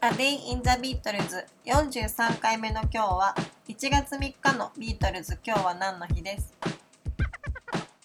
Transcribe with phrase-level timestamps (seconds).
[0.00, 3.34] A Day in the Beatles 43回目の今日は
[3.66, 5.36] 1月3日のビートルズ。
[5.44, 6.54] 今日は何の日です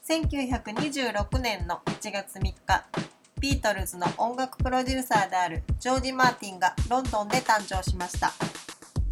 [0.10, 2.56] ？1926年の1月3日。
[3.40, 8.32] ビートルズの音楽プロデューサーであるジョージ・マーティンがロンドンで誕生しました。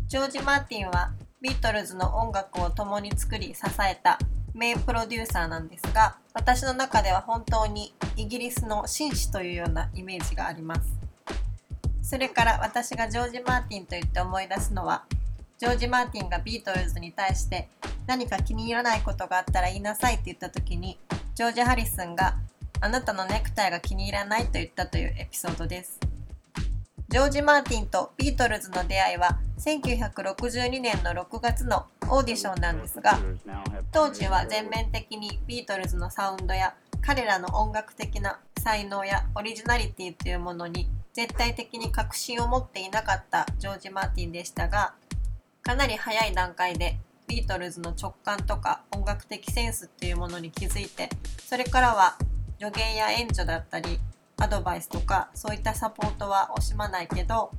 [0.07, 4.17] ジョージ・マーティンはビートルズの音楽を共に作り支えた
[4.55, 11.10] 名プロデューサーなんですが私の中では本当にイギリスの紳士というようなイメージがあります。
[12.11, 15.05] それから私がジョージ・マーティンと言って思い出すのは
[15.57, 17.69] ジョージ・マーティンがビートルズに対して
[18.05, 20.99] 何か気に入らないことがあったら言いなさいって言った時に
[21.35, 22.35] ジョージ・ハリスンが
[22.81, 26.01] あなたのネクタイが気に入らないと言ったというエピソードです。
[27.07, 33.19] ジョージ・マーティンとビートルズの出会いは1962年の6月のオーディションなんですが
[33.93, 44.93] 当時は全面的にビートルズのサウンドや彼らの音楽的な才能やオリジナリティというものに絶対的に確信を持っていなかったジョージ・マーティンでしたが
[45.61, 51.09] かなり早い段階でビートルズの直感とか音楽的センスっていうものに気づいて
[51.45, 52.17] それからは
[52.59, 53.99] 助言や援助だったり
[54.37, 57.51] アドバイスとかそういったサポートは惜しまないけど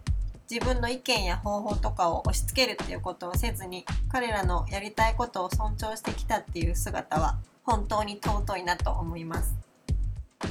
[0.50, 9.71] 自分の意見や方法とかを押し付けるっていうことをせずに彼らのやりたいことを尊重してきたっていう姿は本当に尊いなと思います。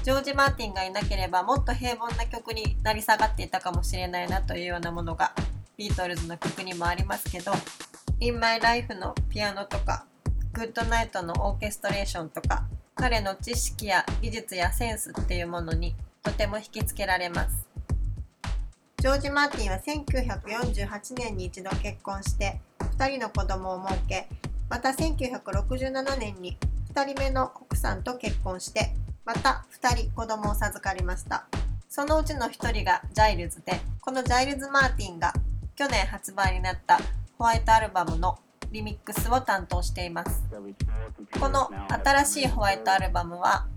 [0.03, 5.33] ジョージ・マーティンがいなければもっと平凡な曲になり下がっていたかもしれないなというようなものが
[5.77, 7.51] ビートルズの曲にもありますけど
[8.19, 10.05] 「In My Life」のピアノとか
[10.53, 17.67] 「グッドナイト」のオーケストレーションとか彼の知識や技術やセンスっていうものにとても引きつけられます。
[19.01, 22.61] ジョージ・マーティンは1948年に一度結婚して
[22.97, 24.27] 2人の子供を設け
[24.69, 26.55] また1967年に
[26.93, 31.45] 2人目の奥さんと結婚してまた2人子供を授かりました。
[31.87, 35.33] そのうちの1人がジャイルズでこのジャイルズ・マーティンが
[35.75, 36.97] 去年発売になった
[37.37, 38.39] ホワイトアルバムの
[38.71, 40.43] リミックスを担当しています。
[41.39, 41.69] この
[42.03, 43.67] 新しいホワイトアルバムは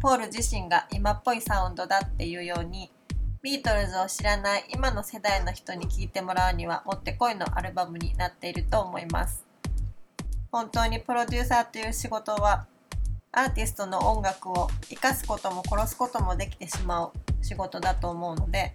[0.00, 2.90] ポール自身が今っぽいサウンドだっていうように
[3.42, 9.44] ビートルズを知らない今の世代の人に聴いてもらうにはもってこいのアルバムになっていると思います。
[10.52, 12.66] 本当にプロデューサーという仕事は
[13.36, 18.74] アーティストの音楽を生かすことも殺すこともできてしまう仕事だと思うので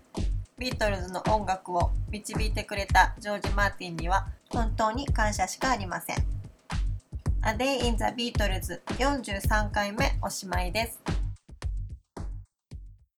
[0.59, 6.17] ビートルズの音楽を導いてくれたジョージ・マーティンには本当に感謝しかありません。
[7.43, 11.20] A Day in the Beatles 43回目おしまいです。